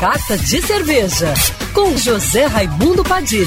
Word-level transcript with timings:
Carta 0.00 0.38
de 0.38 0.62
Cerveja, 0.62 1.34
com 1.74 1.94
José 1.94 2.46
Raimundo 2.46 3.04
Padilha. 3.04 3.44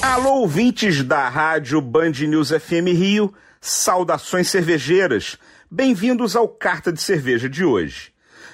Alô, 0.00 0.36
ouvintes 0.36 1.04
da 1.04 1.28
rádio 1.28 1.82
Band 1.82 2.12
News 2.12 2.48
FM 2.48 2.96
Rio, 2.96 3.34
saudações 3.60 4.48
cervejeiras. 4.48 5.36
Bem-vindos 5.70 6.34
ao 6.34 6.48
Carta 6.48 6.90
de 6.90 7.02
Cerveja 7.02 7.46
de 7.46 7.62
hoje. 7.62 8.10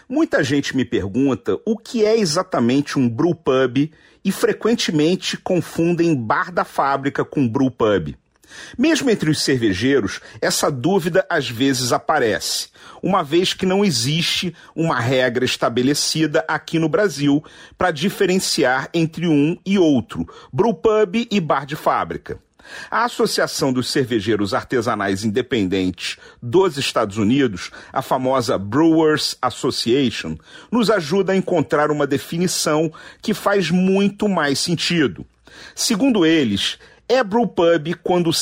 Muita 0.09 0.43
gente 0.43 0.77
me 0.77 0.85
pergunta 0.85 1.61
o 1.64 1.79
que 1.79 2.05
é 2.05 2.19
exatamente 2.19 2.98
um 2.98 3.09
brew 3.09 3.37
pub 3.37 3.89
e 4.25 4.33
frequentemente 4.33 5.37
confundem 5.37 6.12
bar 6.12 6.51
da 6.51 6.64
fábrica 6.64 7.25
com 7.25 7.48
brew 7.48 7.71
pub. 7.71 8.17
Mesmo 8.77 9.11
entre 9.11 9.31
os 9.31 9.43
cervejeiros, 9.43 10.21
essa 10.41 10.71
dúvida 10.71 11.27
às 11.29 11.49
vezes 11.49 11.93
aparece, 11.93 12.69
uma 13.03 13.23
vez 13.23 13.53
que 13.53 13.67
não 13.67 13.85
existe 13.85 14.55
uma 14.75 15.01
regra 15.01 15.45
estabelecida 15.45 16.45
aqui 16.48 16.79
no 16.79 16.89
Brasil 16.89 17.45
para 17.77 17.91
diferenciar 17.91 18.89
entre 18.93 19.27
um 19.27 19.56
e 19.65 19.79
outro, 19.79 20.27
brewpub 20.53 21.27
e 21.30 21.41
bar 21.41 21.67
de 21.67 21.77
fábrica. 21.77 22.41
A 22.91 23.05
Associação 23.05 23.73
dos 23.73 23.91
Cervejeiros 23.91 24.53
Artesanais 24.53 25.25
Independentes 25.25 26.17
dos 26.42 26.77
Estados 26.77 27.17
Unidos, 27.17 27.70
a 27.92 28.03
famosa 28.03 28.59
Brewers 28.59 29.37
Association, 29.41 30.37
nos 30.70 30.91
ajuda 30.91 31.33
a 31.33 31.37
encontrar 31.37 31.91
uma 31.91 32.06
definição 32.06 32.92
que 33.23 33.33
faz 33.33 33.70
muito 33.70 34.28
mais 34.28 34.59
sentido. 34.59 35.25
Segundo 35.75 36.27
eles, 36.27 36.78
é 37.09 37.23
brewpub 37.23 37.95
quando 38.02 38.33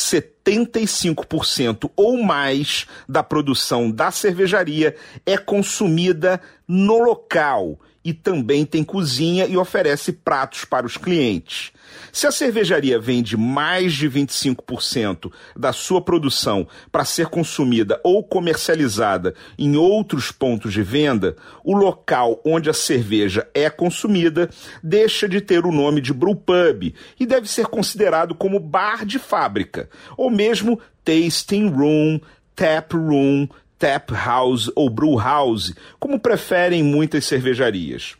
75% 0.45 1.91
ou 1.97 2.23
mais 2.23 2.87
da 3.09 3.23
produção 3.23 3.91
da 3.91 4.11
cervejaria 4.11 4.95
é 5.25 5.39
consumida 5.39 6.41
no 6.69 6.99
local 6.99 7.79
e 8.05 8.13
também 8.13 8.67
tem 8.67 8.85
cozinha 8.85 9.47
e 9.47 9.57
oferece 9.57 10.13
pratos 10.13 10.65
para 10.65 10.85
os 10.85 10.97
clientes. 10.97 11.73
Se 12.13 12.27
a 12.27 12.31
cervejaria 12.31 12.99
vende 12.99 13.37
mais 13.37 13.95
de 13.95 14.09
25% 14.09 15.33
da 15.57 15.73
sua 15.73 16.01
produção 16.01 16.67
para 16.93 17.05
ser 17.05 17.27
consumida 17.27 18.01
ou 18.05 18.23
comercializada 18.23 19.35
em 19.59 19.77
outros 19.77 20.31
pontos 20.31 20.73
de 20.73 20.83
venda, 20.83 21.35
o 21.65 21.75
local 21.75 22.41
onde 22.45 22.69
a 22.69 22.75
cerveja 22.75 23.49
é 23.55 23.71
consumida 23.71 24.51
deixa 24.83 25.29
de 25.29 25.41
ter 25.41 25.65
o 25.65 25.73
nome 25.73 26.01
de 26.01 26.13
brewpub 26.13 26.95
e 27.19 27.27
deve 27.27 27.49
ser 27.49 27.67
considerado 27.67 28.35
como 28.35 28.61
bar 28.61 29.07
de 29.07 29.19
fábrica, 29.19 29.89
ou 30.17 30.31
mesmo 30.35 30.79
tasting 31.05 31.69
room, 31.69 32.21
tap 32.57 32.93
room, 32.93 33.49
tap 33.79 34.11
house 34.13 34.71
ou 34.75 34.91
brew 34.91 35.17
house, 35.17 35.75
como 35.99 36.19
preferem 36.19 36.83
muitas 36.83 37.25
cervejarias. 37.25 38.17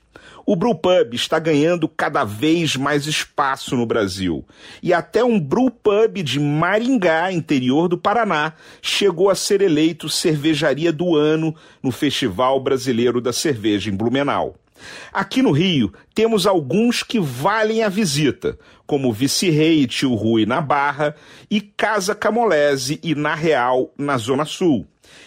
O 0.47 0.55
brewpub 0.55 1.15
está 1.15 1.39
ganhando 1.39 1.89
cada 1.89 2.23
vez 2.23 2.77
mais 2.77 3.07
espaço 3.07 3.75
no 3.77 3.87
Brasil. 3.87 4.45
E 4.83 4.93
até 4.93 5.25
um 5.25 5.41
brewpub 5.41 6.23
de 6.23 6.39
Maringá, 6.39 7.33
interior 7.33 7.89
do 7.89 7.97
Paraná, 7.97 8.53
chegou 8.83 9.31
a 9.31 9.35
ser 9.35 9.63
eleito 9.63 10.07
cervejaria 10.07 10.93
do 10.93 11.17
ano 11.17 11.55
no 11.83 11.91
Festival 11.91 12.61
Brasileiro 12.61 13.23
da 13.23 13.33
Cerveja 13.33 13.91
em 13.91 13.97
Blumenau. 13.97 14.57
Aqui 15.13 15.43
no 15.43 15.53
Rio, 15.53 15.93
temos 16.15 16.47
alguns 16.47 17.03
que 17.03 17.21
valem 17.21 17.83
a 17.83 17.89
visita, 17.89 18.59
como 18.87 19.13
Vice-Rei 19.13 19.83
e 19.83 19.87
Tio 19.87 20.15
Rui 20.15 20.45
na 20.45 20.61
Barra 20.61 21.15
e 21.51 21.61
Casa 21.61 22.15
Camolese 22.15 22.99
e 23.03 23.15
Na 23.15 23.35
Real, 23.35 23.93
na 23.97 24.17
Zona 24.19 24.45
Sul. 24.45 24.87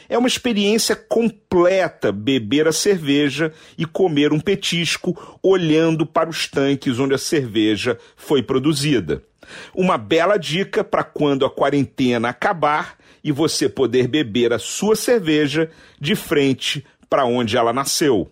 É 0.10 0.18
uma 0.18 0.28
experiência 0.28 0.96
completa 0.96 2.12
beber 2.12 2.68
a 2.68 2.72
cerveja 2.72 3.54
e 3.78 3.86
comer 3.86 4.34
um 4.34 4.40
petisco 4.40 5.38
olhando 5.42 6.06
para 6.06 6.30
os 6.30 6.48
tanques 6.48 7.00
onde 7.00 7.14
a 7.14 7.18
cerveja 7.18 7.98
foi 8.16 8.42
produzida. 8.42 9.24
Uma 9.74 9.98
bela 9.98 10.38
dica 10.38 10.84
para 10.84 11.04
quando 11.04 11.46
a 11.46 11.50
quarentena 11.50 12.30
acabar 12.30 12.98
e 13.24 13.32
você 13.32 13.70
poder 13.70 14.08
beber 14.08 14.54
a 14.54 14.60
sua 14.60 14.96
cerveja 14.96 15.70
de 16.00 16.16
frente 16.16 16.86
para 17.10 17.26
onde 17.26 17.58
ela 17.58 17.72
nasceu. 17.72 18.32